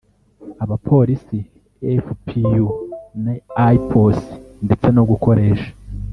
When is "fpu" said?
2.03-2.63